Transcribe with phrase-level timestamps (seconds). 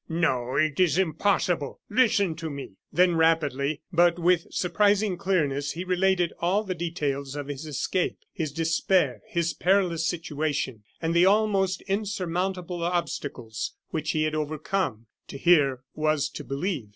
[0.09, 6.33] No, it is impossible listen to me." Then rapidly, but with surprising clearness, he related
[6.39, 12.83] all the details of his escape, his despair, his perilous situation, and the almost insurmountable
[12.83, 15.05] obstacles which he had overcome.
[15.27, 16.89] To hear was to believe.